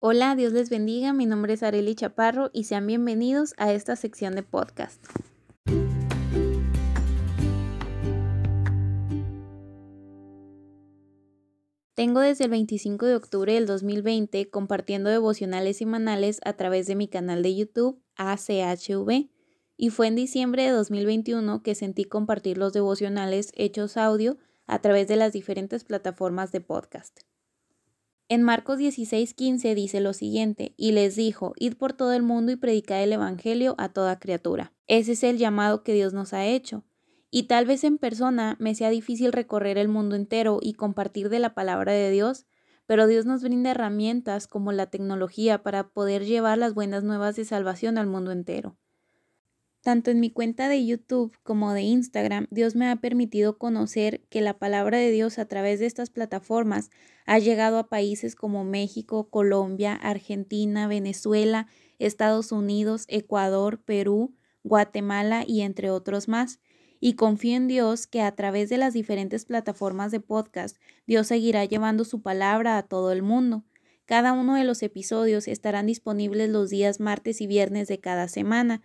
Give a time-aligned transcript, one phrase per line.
[0.00, 1.12] Hola, Dios les bendiga.
[1.12, 5.04] Mi nombre es Areli Chaparro y sean bienvenidos a esta sección de podcast.
[11.94, 17.08] Tengo desde el 25 de octubre del 2020 compartiendo devocionales semanales a través de mi
[17.08, 19.30] canal de YouTube ACHV
[19.76, 24.38] y fue en diciembre de 2021 que sentí compartir los devocionales hechos audio
[24.68, 27.18] a través de las diferentes plataformas de podcast.
[28.30, 32.56] En Marcos 16:15 dice lo siguiente, y les dijo, id por todo el mundo y
[32.56, 34.74] predicad el Evangelio a toda criatura.
[34.86, 36.84] Ese es el llamado que Dios nos ha hecho.
[37.30, 41.38] Y tal vez en persona me sea difícil recorrer el mundo entero y compartir de
[41.38, 42.46] la palabra de Dios,
[42.84, 47.46] pero Dios nos brinda herramientas como la tecnología para poder llevar las buenas nuevas de
[47.46, 48.76] salvación al mundo entero.
[49.88, 54.42] Tanto en mi cuenta de YouTube como de Instagram, Dios me ha permitido conocer que
[54.42, 56.90] la palabra de Dios a través de estas plataformas
[57.24, 65.62] ha llegado a países como México, Colombia, Argentina, Venezuela, Estados Unidos, Ecuador, Perú, Guatemala y
[65.62, 66.60] entre otros más.
[67.00, 70.76] Y confío en Dios que a través de las diferentes plataformas de podcast,
[71.06, 73.64] Dios seguirá llevando su palabra a todo el mundo.
[74.04, 78.82] Cada uno de los episodios estarán disponibles los días martes y viernes de cada semana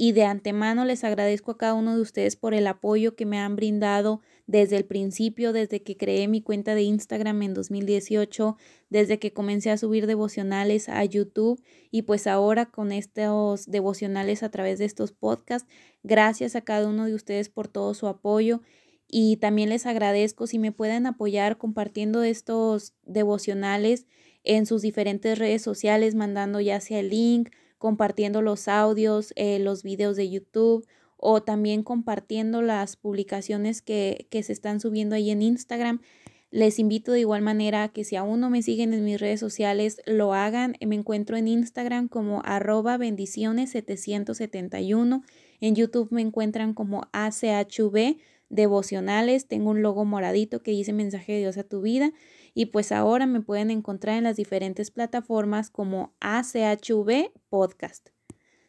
[0.00, 3.38] y de antemano les agradezco a cada uno de ustedes por el apoyo que me
[3.38, 8.56] han brindado desde el principio, desde que creé mi cuenta de Instagram en 2018,
[8.88, 14.50] desde que comencé a subir devocionales a YouTube y pues ahora con estos devocionales a
[14.50, 15.68] través de estos podcasts.
[16.02, 18.62] Gracias a cada uno de ustedes por todo su apoyo
[19.06, 24.06] y también les agradezco si me pueden apoyar compartiendo estos devocionales
[24.44, 27.50] en sus diferentes redes sociales, mandando ya sea el link,
[27.80, 30.86] compartiendo los audios, eh, los videos de YouTube
[31.16, 36.02] o también compartiendo las publicaciones que, que se están subiendo ahí en Instagram.
[36.50, 40.02] Les invito de igual manera que si aún no me siguen en mis redes sociales,
[40.04, 40.76] lo hagan.
[40.84, 45.22] Me encuentro en Instagram como arroba bendiciones 771.
[45.60, 48.18] En YouTube me encuentran como ACHV
[48.50, 49.48] devocionales.
[49.48, 52.12] Tengo un logo moradito que dice mensaje de Dios a tu vida.
[52.52, 58.10] Y pues ahora me pueden encontrar en las diferentes plataformas como ACHV Podcast.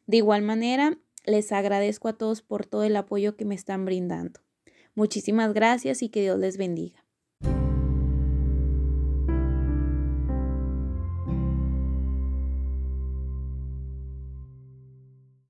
[0.07, 4.39] De igual manera, les agradezco a todos por todo el apoyo que me están brindando.
[4.95, 7.00] Muchísimas gracias y que Dios les bendiga.